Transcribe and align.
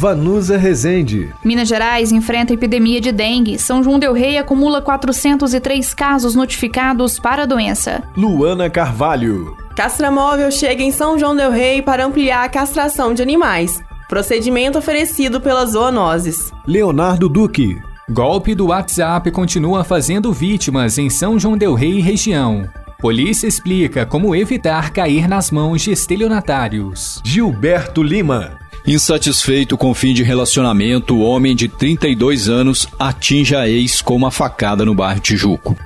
Vanusa 0.00 0.56
Rezende. 0.56 1.28
Minas 1.44 1.68
Gerais 1.68 2.10
enfrenta 2.10 2.54
epidemia 2.54 3.02
de 3.02 3.12
dengue. 3.12 3.58
São 3.58 3.82
João 3.82 3.98
Del 3.98 4.14
Rei 4.14 4.38
acumula 4.38 4.80
403 4.80 5.92
casos 5.92 6.34
notificados 6.34 7.18
para 7.18 7.42
a 7.42 7.46
doença. 7.46 8.02
Luana 8.16 8.70
Carvalho. 8.70 9.54
Castramóvel 9.76 10.50
chega 10.50 10.82
em 10.82 10.90
São 10.90 11.18
João 11.18 11.36
Del 11.36 11.50
Rei 11.50 11.82
para 11.82 12.06
ampliar 12.06 12.46
a 12.46 12.48
castração 12.48 13.12
de 13.12 13.20
animais. 13.20 13.82
Procedimento 14.08 14.78
oferecido 14.78 15.38
pelas 15.38 15.72
zoonoses. 15.72 16.50
Leonardo 16.66 17.28
Duque. 17.28 17.78
Golpe 18.08 18.54
do 18.54 18.68
WhatsApp 18.68 19.30
continua 19.30 19.84
fazendo 19.84 20.32
vítimas 20.32 20.96
em 20.96 21.10
São 21.10 21.38
João 21.38 21.58
Del 21.58 21.74
Rei 21.74 21.98
e 21.98 22.00
região. 22.00 22.66
Polícia 22.98 23.46
explica 23.46 24.06
como 24.06 24.34
evitar 24.34 24.94
cair 24.94 25.28
nas 25.28 25.50
mãos 25.50 25.82
de 25.82 25.92
estelionatários. 25.92 27.20
Gilberto 27.22 28.02
Lima. 28.02 28.58
Insatisfeito 28.90 29.78
com 29.78 29.92
o 29.92 29.94
fim 29.94 30.12
de 30.12 30.24
relacionamento, 30.24 31.14
o 31.14 31.20
homem 31.20 31.54
de 31.54 31.68
32 31.68 32.48
anos 32.48 32.88
atinge 32.98 33.54
a 33.54 33.68
ex 33.68 34.02
com 34.02 34.16
uma 34.16 34.32
facada 34.32 34.84
no 34.84 34.96
bairro 34.96 35.20
Tijuco. 35.20 35.76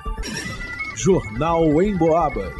Jornal 0.96 1.82
em 1.82 1.94
Boabas. 1.94 2.54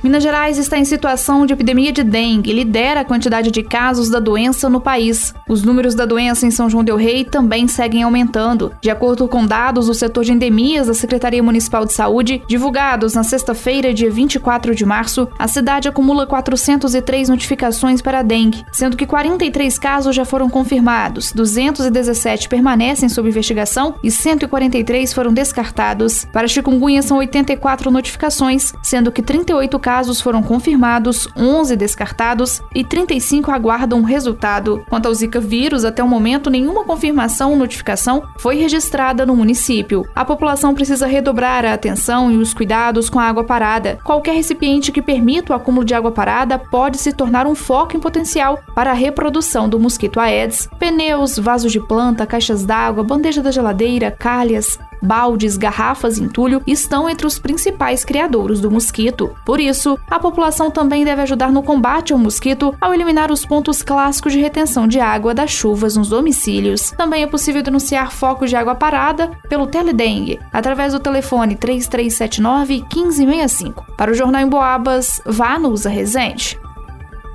Minas 0.00 0.22
Gerais 0.22 0.58
está 0.58 0.78
em 0.78 0.84
situação 0.84 1.44
de 1.44 1.52
epidemia 1.52 1.92
de 1.92 2.04
dengue 2.04 2.50
e 2.50 2.54
lidera 2.54 3.00
a 3.00 3.04
quantidade 3.04 3.50
de 3.50 3.64
casos 3.64 4.08
da 4.08 4.20
doença 4.20 4.68
no 4.68 4.80
país. 4.80 5.34
Os 5.48 5.64
números 5.64 5.92
da 5.92 6.06
doença 6.06 6.46
em 6.46 6.52
São 6.52 6.70
João 6.70 6.84
Del 6.84 6.96
Rei 6.96 7.24
também 7.24 7.66
seguem 7.66 8.04
aumentando. 8.04 8.72
De 8.80 8.90
acordo 8.90 9.26
com 9.26 9.44
dados 9.44 9.86
do 9.86 9.94
setor 9.94 10.24
de 10.24 10.32
endemias 10.32 10.86
da 10.86 10.94
Secretaria 10.94 11.42
Municipal 11.42 11.84
de 11.84 11.92
Saúde, 11.92 12.40
divulgados 12.46 13.14
na 13.14 13.24
sexta-feira, 13.24 13.92
dia 13.92 14.08
24 14.08 14.72
de 14.72 14.86
março, 14.86 15.28
a 15.36 15.48
cidade 15.48 15.88
acumula 15.88 16.26
403 16.26 17.28
notificações 17.28 18.00
para 18.00 18.20
a 18.20 18.22
dengue, 18.22 18.64
sendo 18.72 18.96
que 18.96 19.06
43 19.06 19.78
casos 19.80 20.14
já 20.14 20.24
foram 20.24 20.48
confirmados, 20.48 21.32
217 21.32 22.48
permanecem 22.48 23.08
sob 23.08 23.28
investigação 23.28 23.96
e 24.02 24.12
143 24.12 25.12
foram 25.12 25.34
descartados. 25.34 26.24
Para 26.32 26.46
chikungunya 26.46 27.02
são 27.02 27.18
84 27.18 27.90
notificações, 27.90 28.72
sendo 28.80 29.10
que 29.10 29.22
38 29.22 29.78
casos 29.88 30.20
foram 30.20 30.42
confirmados, 30.42 31.26
11 31.34 31.74
descartados 31.74 32.60
e 32.74 32.84
35 32.84 33.50
aguardam 33.50 34.02
resultado. 34.02 34.84
Quanto 34.86 35.06
ao 35.06 35.14
Zika 35.14 35.40
vírus, 35.40 35.82
até 35.82 36.04
o 36.04 36.06
momento 36.06 36.50
nenhuma 36.50 36.84
confirmação 36.84 37.52
ou 37.52 37.56
notificação 37.56 38.22
foi 38.38 38.56
registrada 38.56 39.24
no 39.24 39.34
município. 39.34 40.04
A 40.14 40.26
população 40.26 40.74
precisa 40.74 41.06
redobrar 41.06 41.64
a 41.64 41.72
atenção 41.72 42.30
e 42.30 42.36
os 42.36 42.52
cuidados 42.52 43.08
com 43.08 43.18
a 43.18 43.24
água 43.24 43.44
parada. 43.44 43.98
Qualquer 44.04 44.34
recipiente 44.34 44.92
que 44.92 45.00
permita 45.00 45.54
o 45.54 45.56
acúmulo 45.56 45.86
de 45.86 45.94
água 45.94 46.12
parada 46.12 46.58
pode 46.58 46.98
se 46.98 47.10
tornar 47.10 47.46
um 47.46 47.54
foco 47.54 47.96
em 47.96 48.00
potencial 48.00 48.58
para 48.74 48.90
a 48.90 48.94
reprodução 48.94 49.70
do 49.70 49.80
mosquito 49.80 50.20
Aedes. 50.20 50.68
Pneus, 50.78 51.38
vasos 51.38 51.72
de 51.72 51.80
planta, 51.80 52.26
caixas 52.26 52.62
d'água, 52.62 53.02
bandeja 53.02 53.42
da 53.42 53.50
geladeira, 53.50 54.10
calhas, 54.10 54.78
baldes, 55.02 55.56
garrafas 55.56 56.18
entulho 56.18 56.62
estão 56.66 57.08
entre 57.08 57.26
os 57.26 57.38
principais 57.38 58.04
criadouros 58.04 58.60
do 58.60 58.70
mosquito. 58.70 59.34
Por 59.44 59.60
isso, 59.60 59.98
a 60.10 60.18
população 60.18 60.70
também 60.70 61.04
deve 61.04 61.22
ajudar 61.22 61.52
no 61.52 61.62
combate 61.62 62.12
ao 62.12 62.18
mosquito 62.18 62.74
ao 62.80 62.94
eliminar 62.94 63.30
os 63.30 63.44
pontos 63.44 63.82
clássicos 63.82 64.32
de 64.32 64.40
retenção 64.40 64.86
de 64.86 65.00
água 65.00 65.34
das 65.34 65.50
chuvas 65.50 65.96
nos 65.96 66.08
domicílios. 66.08 66.90
Também 66.92 67.22
é 67.22 67.26
possível 67.26 67.62
denunciar 67.62 68.12
focos 68.12 68.50
de 68.50 68.56
água 68.56 68.74
parada 68.74 69.30
pelo 69.48 69.66
Teledengue, 69.66 70.38
através 70.52 70.92
do 70.92 71.00
telefone 71.00 71.54
3379 71.54 72.84
1565. 72.92 73.86
Para 73.96 74.10
o 74.10 74.14
Jornal 74.14 74.42
em 74.42 74.48
Boabas, 74.48 75.20
vá 75.24 75.58
no 75.58 75.70
Usa 75.70 75.88
Resente. 75.88 76.58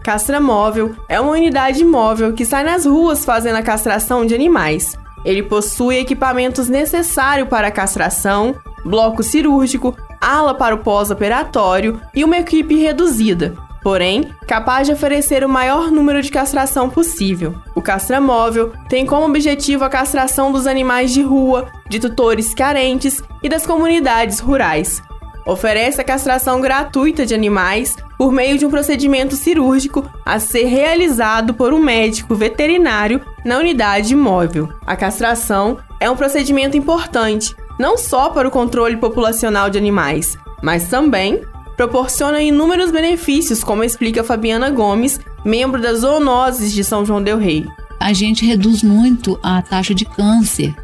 Castra 0.04 0.42
Móvel 0.42 0.94
é 1.08 1.20
uma 1.20 1.32
unidade 1.32 1.84
móvel 1.86 2.34
que 2.34 2.46
sai 2.46 2.64
nas 2.64 2.86
ruas 2.86 3.24
fazendo 3.24 3.56
a 3.56 3.64
castração 3.64 4.26
de 4.26 4.36
animais. 4.36 4.98
Ele 5.26 5.44
possui 5.44 5.98
equipamentos 5.98 6.68
necessários 6.68 7.48
para 7.48 7.72
castração, 7.72 8.56
bloco 8.84 9.24
cirúrgico, 9.24 9.96
ala 10.20 10.54
para 10.54 10.76
o 10.76 10.80
pós-operatório 10.80 12.00
e 12.14 12.24
uma 12.24 12.38
equipe 12.38 12.76
reduzida, 12.76 13.56
porém 13.82 14.30
capaz 14.48 14.88
de 14.88 14.94
oferecer 14.94 15.44
o 15.44 15.50
maior 15.50 15.92
número 15.92 16.22
de 16.22 16.32
castração 16.32 16.90
possível. 16.90 17.56
O 17.76 17.82
castramóvel 17.82 18.72
tem 18.90 19.06
como 19.06 19.26
objetivo 19.26 19.84
a 19.84 19.90
castração 19.90 20.52
dos 20.52 20.68
animais 20.68 21.12
de 21.12 21.22
rua, 21.22 21.70
de 21.90 22.00
tutores 22.00 22.54
carentes 22.54 23.22
e 23.42 23.50
das 23.50 23.66
comunidades 23.66 24.40
rurais. 24.40 25.02
Oferece 25.46 26.00
a 26.00 26.06
castração 26.06 26.62
gratuita 26.62 27.26
de 27.26 27.36
animais 27.36 27.98
por 28.18 28.32
meio 28.32 28.58
de 28.58 28.66
um 28.66 28.70
procedimento 28.70 29.36
cirúrgico 29.36 30.10
a 30.26 30.40
ser 30.40 30.64
realizado 30.66 31.54
por 31.54 31.74
um 31.74 31.84
médico 31.84 32.34
veterinário 32.34 33.20
na 33.44 33.58
unidade 33.58 34.16
móvel. 34.16 34.70
A 34.86 34.96
castração 34.96 35.78
é 36.00 36.10
um 36.10 36.16
procedimento 36.16 36.78
importante, 36.78 37.56
não 37.80 37.98
só 37.98 38.30
para 38.30 38.48
o 38.48 38.52
controle 38.52 38.98
populacional 38.98 39.70
de 39.70 39.78
animais, 39.78 40.38
mas 40.62 40.88
também 40.88 41.42
proporciona 41.76 42.42
inúmeros 42.42 42.92
benefícios, 42.92 43.64
como 43.64 43.84
explica 43.84 44.24
Fabiana 44.24 44.70
Gomes, 44.70 45.20
membro 45.44 45.82
das 45.82 46.00
zoonoses 46.00 46.72
de 46.74 46.84
São 46.84 47.06
João 47.06 47.22
del 47.22 47.38
Rei. 47.38 47.66
A 48.00 48.14
gente 48.14 48.46
reduz 48.46 48.84
muito 48.84 49.40
a 49.42 49.62
taxa 49.62 49.94
de 49.94 50.06
câncer 50.06 50.76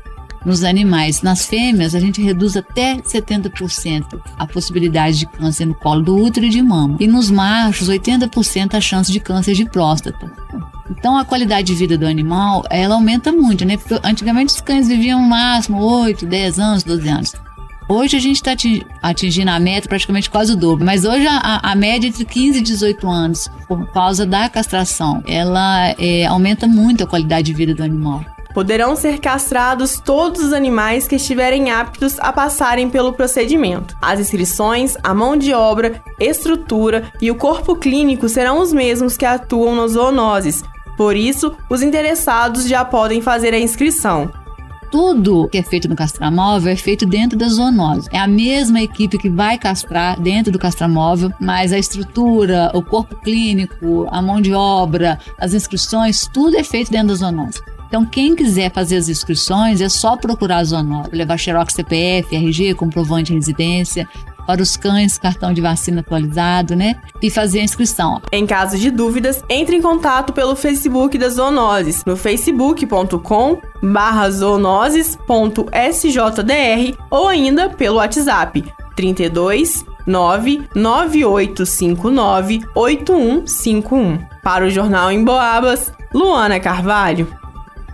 nos 0.46 0.64
animais. 0.64 1.22
Nas 1.22 1.46
fêmeas, 1.46 1.94
a 1.94 2.00
gente 2.00 2.22
reduz 2.22 2.56
até 2.56 2.96
70% 2.98 4.20
a 4.38 4.48
possibilidade 4.48 5.20
de 5.20 5.26
câncer 5.26 5.66
no 5.66 5.76
colo 5.76 6.02
do 6.02 6.16
útero 6.16 6.46
e 6.46 6.50
de 6.50 6.62
mama. 6.62 6.98
E 7.00 7.08
nos 7.08 7.30
machos, 7.30 7.90
80% 7.90 8.74
a 8.74 8.82
chance 8.82 9.12
de 9.12 9.20
câncer 9.20 9.54
de 9.54 9.66
próstata. 9.66 10.32
Então 10.90 11.18
a 11.18 11.26
qualidade 11.26 11.68
de 11.68 11.76
vida 11.76 11.98
do 11.98 12.08
animal, 12.08 12.64
ela 12.70 12.96
aumenta 12.96 13.32
muito, 13.32 13.64
né? 13.66 13.78
Porque 13.78 14.00
antigamente 14.04 14.54
os 14.54 14.62
cães 14.62 14.88
viviam 14.88 15.22
no 15.22 15.28
máximo 15.28 15.82
8, 15.82 16.26
10 16.26 16.60
anos, 16.60 16.84
12 16.84 17.10
anos. 17.10 17.34
Hoje 17.92 18.18
a 18.18 18.20
gente 18.20 18.36
está 18.36 18.52
atingindo 19.02 19.50
a 19.50 19.60
meta 19.60 19.90
praticamente 19.90 20.30
quase 20.30 20.54
o 20.54 20.56
dobro, 20.56 20.86
mas 20.86 21.06
hoje 21.06 21.26
a, 21.26 21.72
a, 21.72 21.76
média 21.76 22.06
é 22.06 22.10
entre 22.10 22.24
15 22.24 22.60
e 22.60 22.62
18 22.62 23.10
anos, 23.10 23.50
por 23.68 23.92
causa 23.92 24.28
da 24.28 24.48
castração, 24.48 25.24
ela 25.28 25.96
é, 25.98 26.24
aumenta 26.28 26.68
muito 26.68 27.04
a 27.04 27.08
qualidade 27.08 27.48
de 27.48 27.54
vida 27.54 27.74
do 27.74 27.82
animal. 27.82 28.24
Poderão 28.54 28.96
ser 28.96 29.20
castrados 29.20 30.00
todos 30.00 30.44
os 30.44 30.54
animais 30.54 31.08
que 31.08 31.16
estiverem 31.16 31.72
aptos 31.72 32.20
a 32.20 32.32
passarem 32.32 32.90
pelo 32.90 33.14
procedimento. 33.14 33.96
As 34.02 34.20
inscrições, 34.20 34.96
a 35.04 35.14
mão 35.14 35.36
de 35.36 35.54
obra, 35.54 36.02
estrutura 36.20 37.12
e 37.20 37.32
o 37.32 37.36
corpo 37.36 37.76
clínico 37.76 38.30
serão 38.30 38.60
os 38.60 38.72
mesmos 38.72 39.18
que 39.18 39.26
atuam 39.26 39.76
nas 39.76 39.92
zoonoses. 39.92 40.64
Por 41.00 41.16
isso, 41.16 41.56
os 41.70 41.82
interessados 41.82 42.68
já 42.68 42.84
podem 42.84 43.22
fazer 43.22 43.54
a 43.54 43.58
inscrição. 43.58 44.30
Tudo 44.92 45.48
que 45.48 45.58
é 45.58 45.64
feito 45.64 45.88
no 45.88 45.96
castramóvel 45.96 46.74
é 46.74 46.76
feito 46.76 47.06
dentro 47.06 47.38
da 47.38 47.48
zoonose. 47.48 48.10
É 48.12 48.20
a 48.20 48.28
mesma 48.28 48.82
equipe 48.82 49.18
que 49.18 49.30
vai 49.30 49.58
castrar 49.58 50.20
dentro 50.20 50.52
do 50.52 50.60
castramóvel, 50.60 51.32
mas 51.40 51.72
a 51.72 51.80
estrutura, 51.80 52.70
o 52.74 52.84
corpo 52.84 53.16
clínico, 53.16 54.10
a 54.12 54.22
mão 54.22 54.42
de 54.42 54.54
obra, 54.54 55.18
as 55.40 55.54
inscrições, 55.54 56.28
tudo 56.28 56.58
é 56.58 56.66
feito 56.66 56.92
dentro 56.92 57.08
da 57.08 57.16
zoonose. 57.16 57.62
Então, 57.88 58.06
quem 58.06 58.36
quiser 58.36 58.72
fazer 58.72 58.98
as 58.98 59.10
inscrições, 59.10 59.82
é 59.82 59.90
só 59.90 60.16
procurar 60.16 60.58
a 60.58 60.64
Zonora, 60.64 61.10
levar 61.12 61.38
xerox 61.40 61.74
CPF, 61.74 62.36
RG, 62.36 62.76
comprovante 62.76 63.32
de 63.32 63.40
residência, 63.40 64.08
para 64.50 64.64
os 64.64 64.76
cães, 64.76 65.20
cartão 65.20 65.54
de 65.54 65.62
vacina 65.62 66.02
atualizado, 66.02 66.76
né? 66.76 66.96
E 67.22 67.30
fazer 67.30 67.60
a 67.60 67.64
inscrição. 67.64 68.20
Em 68.32 68.48
caso 68.48 68.80
de 68.80 68.90
dúvidas, 68.90 69.44
entre 69.48 69.76
em 69.76 69.82
contato 69.82 70.34
pelo 70.34 70.56
Facebook 70.56 71.20
das 71.20 71.36
Zoonoses, 71.36 72.04
no 72.04 72.18
facebook.com 72.18 73.62
barra 73.84 74.28
zoonoses.sjdr 74.32 76.98
ou 77.12 77.28
ainda 77.28 77.70
pelo 77.70 77.98
WhatsApp 77.98 78.66
32 78.96 79.86
99859 80.08 82.62
8151. 82.74 84.18
Para 84.42 84.66
o 84.66 84.72
Jornal 84.72 85.12
em 85.12 85.24
Boabas, 85.24 85.94
Luana 86.12 86.60
Carvalho. 86.60 87.28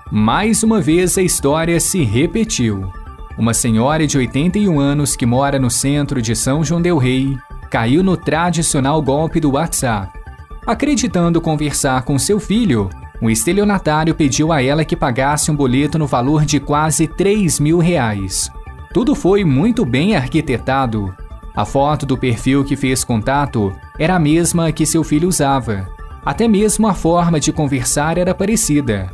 Mais 0.09 0.63
uma 0.63 0.79
vez 0.79 1.17
a 1.17 1.21
história 1.21 1.81
se 1.81 2.01
repetiu. 2.01 2.89
Uma 3.37 3.53
senhora 3.53 4.07
de 4.07 4.17
81 4.17 4.79
anos 4.79 5.15
que 5.15 5.25
mora 5.25 5.59
no 5.59 5.69
centro 5.69 6.21
de 6.21 6.35
São 6.35 6.63
João 6.63 6.81
Del 6.81 6.97
Rei 6.97 7.37
caiu 7.69 8.01
no 8.01 8.15
tradicional 8.15 9.01
golpe 9.01 9.41
do 9.41 9.51
WhatsApp. 9.51 10.17
Acreditando 10.65 11.41
conversar 11.41 12.03
com 12.03 12.17
seu 12.17 12.39
filho, 12.39 12.89
o 13.21 13.29
estelionatário 13.29 14.15
pediu 14.15 14.53
a 14.53 14.63
ela 14.63 14.85
que 14.85 14.95
pagasse 14.95 15.51
um 15.51 15.55
boleto 15.55 15.99
no 15.99 16.07
valor 16.07 16.45
de 16.45 16.59
quase 16.59 17.07
3 17.07 17.59
mil 17.59 17.79
reais. 17.79 18.49
Tudo 18.93 19.13
foi 19.13 19.43
muito 19.43 19.85
bem 19.85 20.15
arquitetado. 20.15 21.13
A 21.53 21.65
foto 21.65 22.05
do 22.05 22.17
perfil 22.17 22.63
que 22.63 22.77
fez 22.77 23.03
contato 23.03 23.73
era 23.99 24.15
a 24.15 24.19
mesma 24.19 24.71
que 24.71 24.85
seu 24.85 25.03
filho 25.03 25.27
usava. 25.27 25.87
Até 26.25 26.47
mesmo 26.47 26.87
a 26.87 26.93
forma 26.93 27.39
de 27.39 27.51
conversar 27.51 28.17
era 28.17 28.33
parecida. 28.33 29.11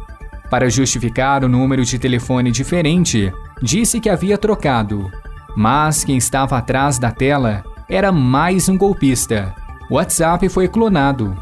Para 0.51 0.69
justificar 0.69 1.45
o 1.45 1.47
número 1.47 1.85
de 1.85 1.97
telefone 1.97 2.51
diferente, 2.51 3.31
disse 3.63 4.01
que 4.01 4.09
havia 4.09 4.37
trocado. 4.37 5.09
Mas 5.55 6.03
quem 6.03 6.17
estava 6.17 6.57
atrás 6.57 6.99
da 6.99 7.09
tela 7.09 7.63
era 7.87 8.11
mais 8.11 8.67
um 8.67 8.77
golpista. 8.77 9.55
O 9.89 9.95
WhatsApp 9.95 10.49
foi 10.49 10.67
clonado. 10.67 11.33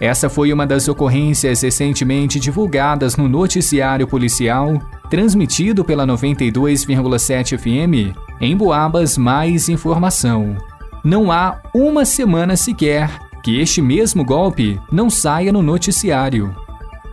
Essa 0.00 0.28
foi 0.28 0.52
uma 0.52 0.64
das 0.64 0.86
ocorrências 0.86 1.62
recentemente 1.62 2.38
divulgadas 2.38 3.16
no 3.16 3.28
noticiário 3.28 4.06
policial, 4.06 4.80
transmitido 5.10 5.84
pela 5.84 6.06
92,7 6.06 7.58
FM, 7.58 8.16
em 8.40 8.56
Boabas 8.56 9.18
Mais 9.18 9.68
Informação. 9.68 10.56
Não 11.02 11.32
há 11.32 11.60
uma 11.74 12.04
semana 12.04 12.56
sequer 12.56 13.10
que 13.42 13.58
este 13.58 13.82
mesmo 13.82 14.24
golpe 14.24 14.80
não 14.92 15.10
saia 15.10 15.52
no 15.52 15.60
noticiário. 15.60 16.54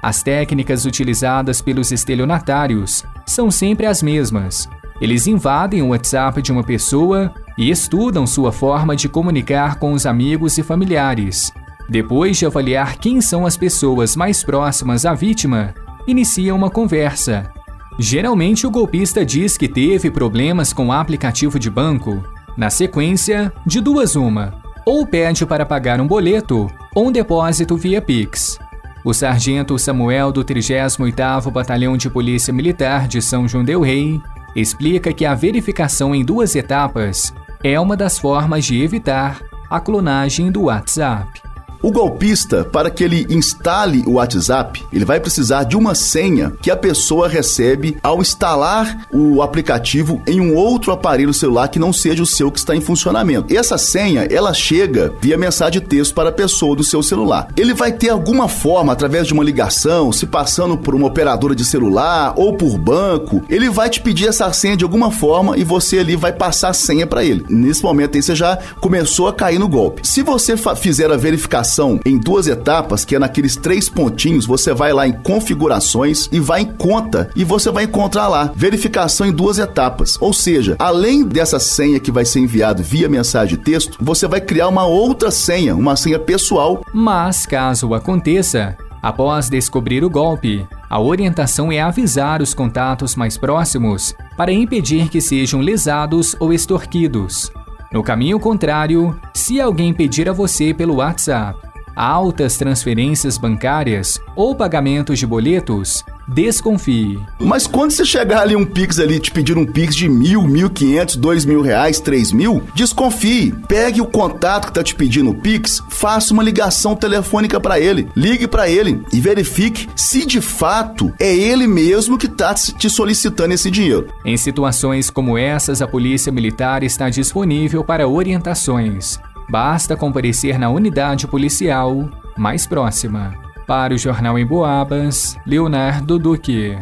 As 0.02 0.24
técnicas 0.24 0.86
utilizadas 0.86 1.62
pelos 1.62 1.92
estelionatários 1.92 3.04
são 3.26 3.52
sempre 3.52 3.86
as 3.86 4.02
mesmas. 4.02 4.68
Eles 5.00 5.28
invadem 5.28 5.82
o 5.82 5.90
WhatsApp 5.90 6.42
de 6.42 6.52
uma 6.52 6.64
pessoa 6.64 7.34
e 7.58 7.70
estudam 7.70 8.26
sua 8.26 8.52
forma 8.52 8.96
de 8.96 9.08
comunicar 9.08 9.76
com 9.76 9.94
os 9.94 10.06
amigos 10.06 10.58
e 10.58 10.64
familiares. 10.64 11.52
Depois 11.90 12.38
de 12.38 12.46
avaliar 12.46 12.98
quem 12.98 13.22
são 13.22 13.46
as 13.46 13.58
pessoas 13.58 14.16
mais 14.16 14.44
próximas 14.44 15.06
à 15.06 15.14
vítima, 15.14 15.74
inicia 16.08 16.56
uma 16.56 16.70
conversa. 16.70 17.52
Geralmente, 18.00 18.66
o 18.66 18.72
golpista 18.72 19.26
diz 19.26 19.58
que 19.58 19.68
teve 19.68 20.10
problemas 20.10 20.74
com 20.74 20.88
o 20.88 20.92
aplicativo 20.92 21.60
de 21.60 21.70
banco. 21.70 22.24
Na 22.58 22.70
sequência, 22.70 23.52
de 23.66 23.82
duas 23.82 24.16
uma, 24.16 24.54
ou 24.86 25.06
pede 25.06 25.46
para 25.46 25.66
pagar 25.66 26.00
um 26.02 26.08
boleto 26.08 26.68
ou 26.96 27.08
um 27.08 27.12
depósito 27.12 27.76
via 27.76 28.02
Pix. 28.02 28.58
O 29.04 29.14
sargento 29.14 29.80
Samuel 29.80 30.32
do 30.32 30.46
38º 30.46 31.52
Batalhão 31.52 31.98
de 31.98 32.10
Polícia 32.10 32.54
Militar 32.54 33.08
de 33.08 33.20
São 33.20 33.48
João 33.48 33.64
del 33.64 33.82
Rei 33.82 34.22
explica 34.56 35.12
que 35.12 35.26
a 35.26 35.34
verificação 35.34 36.14
em 36.14 36.24
duas 36.24 36.56
etapas 36.56 37.34
é 37.64 37.80
uma 37.80 37.98
das 37.98 38.20
formas 38.20 38.64
de 38.66 38.82
evitar 38.82 39.42
a 39.70 39.80
clonagem 39.80 40.52
do 40.52 40.64
WhatsApp. 40.64 41.41
O 41.84 41.92
golpista, 41.92 42.64
para 42.64 42.92
que 42.92 43.04
ele 43.04 43.26
instale 43.28 44.04
o 44.06 44.14
WhatsApp, 44.14 44.86
ele 44.94 45.04
vai 45.04 45.20
precisar 45.20 45.64
de 45.64 45.76
uma 45.76 45.96
senha 45.96 46.54
que 46.62 46.70
a 46.70 46.78
pessoa 46.78 47.28
recebe 47.28 47.98
ao 48.04 48.22
instalar 48.22 49.08
o 49.12 49.42
aplicativo 49.42 50.22
em 50.28 50.40
um 50.40 50.56
outro 50.56 50.92
aparelho 50.92 51.34
celular 51.34 51.70
que 51.70 51.80
não 51.80 51.92
seja 51.92 52.22
o 52.22 52.26
seu 52.26 52.52
que 52.52 52.60
está 52.60 52.76
em 52.76 52.82
funcionamento. 52.82 53.52
Essa 53.56 53.80
senha, 53.80 54.28
ela 54.30 54.54
chega 54.54 55.12
via 55.20 55.40
mensagem 55.40 55.82
de 55.82 55.88
texto 55.88 56.14
para 56.14 56.30
a 56.30 56.34
pessoa 56.34 56.76
do 56.76 56.84
seu 56.84 57.02
celular. 57.02 57.48
Ele 57.58 57.74
vai 57.74 57.92
ter 57.92 58.10
alguma 58.10 58.48
forma, 58.48 58.94
através 58.94 59.26
de 59.26 59.34
uma 59.34 59.44
ligação, 59.44 60.12
se 60.12 60.28
passando 60.28 60.78
por 60.78 60.94
uma 60.94 61.08
operadora 61.08 61.56
de 61.56 61.66
celular 61.66 62.34
ou 62.36 62.56
por 62.56 62.78
banco, 62.78 63.44
ele 63.50 63.72
vai 63.72 63.90
te 63.90 64.02
pedir 64.02 64.28
essa 64.28 64.52
senha 64.54 64.78
de 64.78 64.84
alguma 64.84 65.10
forma 65.10 65.58
e 65.58 65.64
você 65.64 65.98
ali 65.98 66.16
vai 66.16 66.32
passar 66.32 66.70
a 66.70 66.74
senha 66.74 67.08
para 67.08 67.24
ele. 67.24 67.44
Nesse 67.50 67.82
momento 67.82 68.18
aí 68.18 68.22
você 68.22 68.36
já 68.36 68.60
começou 68.80 69.28
a 69.28 69.34
cair 69.34 69.58
no 69.58 69.68
golpe. 69.68 70.08
Se 70.08 70.22
você 70.22 70.56
fizer 70.76 71.10
a 71.10 71.18
verificação 71.18 71.71
em 72.06 72.18
duas 72.18 72.48
etapas, 72.48 73.06
que 73.06 73.16
é 73.16 73.20
naqueles 73.20 73.56
três 73.56 73.90
pontinhos, 73.90 74.46
você 74.46 74.74
vai 74.74 74.94
lá 74.94 75.08
em 75.08 75.14
configurações 75.14 76.28
e 76.32 76.40
vai 76.40 76.62
em 76.62 76.66
conta 76.66 77.30
e 77.36 77.44
você 77.44 77.72
vai 77.72 77.86
encontrar 77.86 78.28
lá 78.28 78.52
verificação 78.56 79.26
em 79.26 79.32
duas 79.32 79.60
etapas. 79.60 80.18
Ou 80.20 80.34
seja, 80.34 80.76
além 80.80 81.24
dessa 81.24 81.60
senha 81.60 82.00
que 82.00 82.12
vai 82.12 82.26
ser 82.26 82.40
enviado 82.40 82.84
via 82.84 83.08
mensagem 83.08 83.58
de 83.58 83.64
texto, 83.64 83.98
você 84.02 84.28
vai 84.28 84.42
criar 84.42 84.68
uma 84.68 84.86
outra 84.86 85.32
senha, 85.32 85.76
uma 85.76 85.96
senha 85.96 86.20
pessoal. 86.20 86.84
Mas 86.94 87.46
caso 87.46 87.94
aconteça, 87.94 88.76
após 89.02 89.50
descobrir 89.50 90.04
o 90.04 90.10
golpe, 90.10 90.68
a 90.90 91.00
orientação 91.00 91.72
é 91.72 91.82
avisar 91.82 92.42
os 92.42 92.54
contatos 92.54 93.16
mais 93.16 93.38
próximos 93.38 94.14
para 94.36 94.52
impedir 94.52 95.08
que 95.10 95.22
sejam 95.22 95.62
lesados 95.62 96.36
ou 96.40 96.52
extorquidos. 96.52 97.52
No 97.92 98.02
caminho 98.02 98.40
contrário, 98.40 99.20
se 99.34 99.60
alguém 99.60 99.94
pedir 99.94 100.30
a 100.30 100.34
você 100.34 100.74
pelo 100.74 100.96
WhatsApp 100.96 101.60
altas 101.94 102.58
transferências 102.58 103.38
bancárias 103.38 104.20
ou 104.34 104.56
pagamentos 104.56 105.20
de 105.20 105.28
boletos, 105.28 106.06
desconfie. 106.34 107.20
Mas 107.40 107.68
quando 107.68 107.92
você 107.92 108.06
chegar 108.06 108.42
ali 108.42 108.56
um 108.56 108.66
Pix 108.66 109.00
ali, 109.00 109.20
te 109.20 109.32
pedir 109.32 109.58
um 109.58 109.66
Pix 109.66 109.96
de 109.96 110.08
mil, 110.08 110.44
mil 110.44 110.70
quinhentos, 110.70 111.16
dois 111.16 111.46
mil 111.46 111.62
reais, 111.62 112.00
três 112.00 112.32
mil, 112.32 112.64
desconfie. 112.74 113.54
Pegue 113.68 114.02
o 114.02 114.06
contato 114.06 114.68
que 114.68 114.74
tá 114.74 114.84
te 114.84 114.96
pedindo 114.96 115.32
o 115.32 115.36
Pix, 115.36 115.82
faça 115.90 116.34
uma 116.34 116.44
ligação 116.44 116.96
telefônica 116.96 117.60
para 117.60 117.80
ele, 117.80 118.08
ligue 118.16 118.48
para 118.48 118.70
ele 118.70 119.02
e 119.12 119.20
verifique 119.20 119.88
se 119.96 120.26
de 120.26 120.42
fato 120.42 121.14
é 121.20 121.34
ele 121.36 121.68
mesmo 121.68 122.18
que 122.18 122.28
tá 122.28 122.54
te 122.54 122.90
solicitando 122.90 123.54
esse 123.54 123.70
dinheiro. 123.70 124.08
Em 124.26 124.38
situações 124.38 125.10
como 125.10 125.38
essas, 125.38 125.82
a 125.82 125.88
Polícia 125.88 126.32
Militar 126.32 126.84
está 126.84 127.10
disponível 127.10 127.84
para 127.84 128.08
orientações. 128.08 129.20
Basta 129.50 129.98
comparecer 129.98 130.58
na 130.58 130.70
unidade 130.70 131.28
policial 131.28 132.10
mais 132.38 132.66
próxima. 132.66 133.51
Para 133.72 133.94
o 133.94 133.98
Jornal 133.98 134.38
em 134.38 134.46
Boabas, 134.46 135.38
Leonardo 135.48 136.20
Duque. 136.20 136.78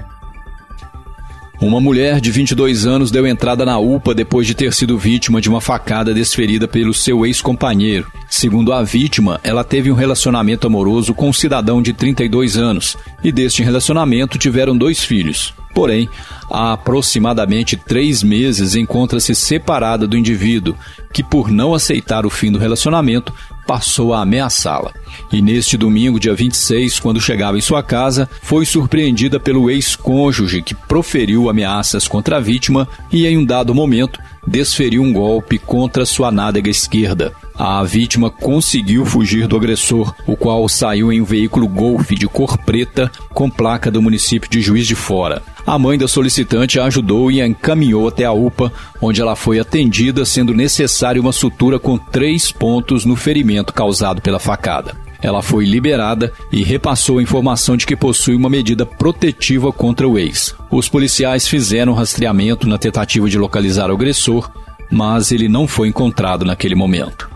Uma 1.61 1.79
mulher 1.79 2.19
de 2.19 2.31
22 2.31 2.87
anos 2.87 3.11
deu 3.11 3.27
entrada 3.27 3.63
na 3.63 3.77
UPA 3.77 4.15
depois 4.15 4.47
de 4.47 4.55
ter 4.55 4.73
sido 4.73 4.97
vítima 4.97 5.39
de 5.39 5.47
uma 5.47 5.61
facada 5.61 6.15
desferida 6.15 6.67
pelo 6.67 6.91
seu 6.91 7.27
ex-companheiro. 7.27 8.11
Segundo 8.27 8.73
a 8.73 8.81
vítima, 8.81 9.39
ela 9.43 9.63
teve 9.63 9.91
um 9.91 9.95
relacionamento 9.95 10.65
amoroso 10.65 11.13
com 11.13 11.29
um 11.29 11.33
cidadão 11.33 11.79
de 11.79 11.93
32 11.93 12.57
anos 12.57 12.97
e 13.23 13.31
deste 13.31 13.61
relacionamento 13.61 14.39
tiveram 14.39 14.75
dois 14.75 15.03
filhos. 15.03 15.53
Porém, 15.75 16.09
há 16.49 16.73
aproximadamente 16.73 17.77
três 17.77 18.23
meses 18.23 18.73
encontra-se 18.73 19.35
separada 19.35 20.07
do 20.07 20.17
indivíduo, 20.17 20.75
que, 21.13 21.21
por 21.21 21.51
não 21.51 21.75
aceitar 21.75 22.25
o 22.25 22.31
fim 22.31 22.51
do 22.51 22.57
relacionamento, 22.57 23.31
passou 23.69 24.15
a 24.15 24.21
ameaçá-la. 24.21 24.91
E 25.31 25.43
neste 25.43 25.77
domingo, 25.77 26.19
dia 26.19 26.33
26, 26.33 26.99
quando 26.99 27.21
chegava 27.21 27.55
em 27.55 27.61
sua 27.61 27.83
casa, 27.83 28.27
foi 28.41 28.65
surpreendida 28.65 29.39
pelo 29.39 29.69
ex-cônjuge 29.69 30.63
que 30.63 30.73
proferiu 30.73 31.51
ameaças 31.51 32.07
contra 32.07 32.37
a 32.37 32.39
vítima 32.39 32.87
e, 33.11 33.27
em 33.27 33.37
um 33.37 33.45
dado 33.45 33.75
momento, 33.75 34.19
desferiu 34.47 35.03
um 35.03 35.13
golpe 35.13 35.59
contra 35.59 36.03
sua 36.03 36.31
nádega 36.31 36.71
esquerda. 36.71 37.31
A 37.53 37.83
vítima 37.83 38.31
conseguiu 38.31 39.05
fugir 39.05 39.45
do 39.45 39.55
agressor, 39.55 40.15
o 40.25 40.35
qual 40.35 40.67
saiu 40.67 41.13
em 41.13 41.21
um 41.21 41.25
veículo 41.25 41.67
Golf 41.67 42.09
de 42.09 42.25
cor 42.25 42.57
preta 42.57 43.11
com 43.35 43.51
placa 43.51 43.91
do 43.91 44.01
município 44.01 44.49
de 44.49 44.61
Juiz 44.61 44.87
de 44.87 44.95
Fora. 44.95 45.43
A 45.69 45.77
mãe 45.77 45.99
da 45.99 46.07
solicitante 46.07 46.79
a 46.79 46.85
ajudou 46.85 47.31
e 47.31 47.39
a 47.39 47.45
encaminhou 47.45 48.07
até 48.07 48.25
a 48.25 48.31
UPA, 48.31 48.73
onde 48.99 49.21
ela 49.21 49.35
foi 49.35 49.59
atendida, 49.59 50.25
sendo 50.25 50.51
necessária 50.51 51.21
uma 51.21 51.31
sutura 51.31 51.77
com 51.77 51.95
três 51.95 52.51
pontos 52.51 53.05
no 53.05 53.15
ferimento 53.15 53.71
causado 53.71 54.19
pela 54.19 54.39
facada. 54.39 54.95
Ela 55.21 55.43
foi 55.43 55.65
liberada 55.65 56.33
e 56.51 56.63
repassou 56.63 57.19
a 57.19 57.21
informação 57.21 57.77
de 57.77 57.85
que 57.85 57.95
possui 57.95 58.33
uma 58.33 58.49
medida 58.49 58.83
protetiva 58.83 59.71
contra 59.71 60.09
o 60.09 60.17
ex. 60.17 60.55
Os 60.71 60.89
policiais 60.89 61.47
fizeram 61.47 61.93
rastreamento 61.93 62.67
na 62.67 62.79
tentativa 62.79 63.29
de 63.29 63.37
localizar 63.37 63.91
o 63.91 63.93
agressor, 63.93 64.49
mas 64.89 65.31
ele 65.31 65.47
não 65.47 65.67
foi 65.67 65.87
encontrado 65.87 66.43
naquele 66.43 66.73
momento. 66.73 67.29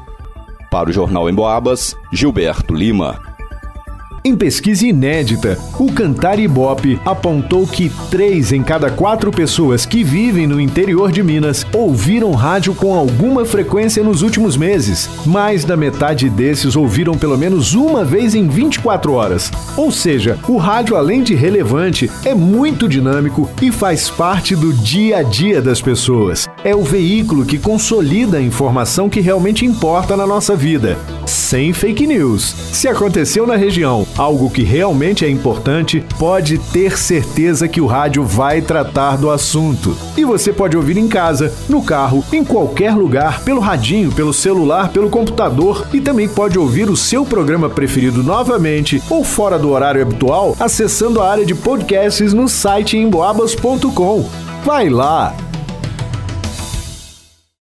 Para 0.71 0.89
o 0.89 0.91
Jornal 0.91 1.29
em 1.29 1.33
Boabas, 1.35 1.95
Gilberto 2.11 2.73
Lima. 2.73 3.21
Em 4.25 4.37
pesquisa 4.37 4.87
inédita, 4.87 5.59
o 5.77 5.91
Cantar 5.91 6.39
Ibope 6.39 6.97
apontou 7.03 7.67
que 7.67 7.91
três 8.09 8.53
em 8.53 8.63
cada 8.63 8.89
quatro 8.89 9.29
pessoas 9.31 9.85
que 9.85 10.01
vivem 10.01 10.47
no 10.47 10.61
interior 10.61 11.11
de 11.11 11.21
Minas 11.21 11.67
ouviram 11.73 12.31
rádio 12.31 12.73
com 12.73 12.95
alguma 12.95 13.43
frequência 13.43 14.01
nos 14.01 14.21
últimos 14.21 14.55
meses. 14.55 15.09
Mais 15.25 15.65
da 15.65 15.75
metade 15.75 16.29
desses 16.29 16.77
ouviram 16.77 17.15
pelo 17.17 17.37
menos 17.37 17.73
uma 17.73 18.05
vez 18.05 18.33
em 18.33 18.47
24 18.47 19.11
horas. 19.11 19.51
Ou 19.75 19.91
seja, 19.91 20.39
o 20.47 20.55
rádio, 20.55 20.95
além 20.95 21.21
de 21.21 21.35
relevante, 21.35 22.09
é 22.23 22.33
muito 22.33 22.87
dinâmico 22.87 23.49
e 23.61 23.73
faz 23.73 24.09
parte 24.09 24.55
do 24.55 24.71
dia 24.71 25.17
a 25.17 25.23
dia 25.23 25.61
das 25.61 25.81
pessoas. 25.81 26.47
É 26.63 26.73
o 26.73 26.81
veículo 26.81 27.45
que 27.45 27.59
consolida 27.59 28.37
a 28.37 28.41
informação 28.41 29.09
que 29.09 29.19
realmente 29.19 29.65
importa 29.65 30.15
na 30.15 30.25
nossa 30.25 30.55
vida. 30.55 30.97
Sem 31.25 31.73
fake 31.73 32.07
news. 32.07 32.55
Se 32.71 32.87
aconteceu 32.87 33.45
na 33.45 33.57
região 33.57 34.07
algo 34.17 34.49
que 34.49 34.63
realmente 34.63 35.25
é 35.25 35.29
importante, 35.29 36.03
pode 36.17 36.57
ter 36.57 36.97
certeza 36.97 37.67
que 37.67 37.81
o 37.81 37.85
rádio 37.85 38.23
vai 38.23 38.61
tratar 38.61 39.17
do 39.17 39.29
assunto. 39.29 39.95
E 40.17 40.25
você 40.25 40.51
pode 40.51 40.77
ouvir 40.77 40.97
em 40.97 41.07
casa, 41.07 41.53
no 41.69 41.83
carro, 41.83 42.23
em 42.31 42.43
qualquer 42.43 42.93
lugar, 42.93 43.41
pelo 43.41 43.59
radinho, 43.59 44.11
pelo 44.11 44.33
celular, 44.33 44.89
pelo 44.89 45.09
computador 45.09 45.87
e 45.93 46.01
também 46.01 46.27
pode 46.27 46.57
ouvir 46.57 46.89
o 46.89 46.97
seu 46.97 47.25
programa 47.25 47.69
preferido 47.69 48.23
novamente 48.23 49.01
ou 49.09 49.23
fora 49.23 49.57
do 49.57 49.69
horário 49.71 50.01
habitual 50.01 50.55
acessando 50.59 51.21
a 51.21 51.29
área 51.29 51.45
de 51.45 51.55
podcasts 51.55 52.33
no 52.33 52.47
site 52.47 52.97
emboabas.com. 52.97 54.29
Vai 54.63 54.89
lá! 54.89 55.35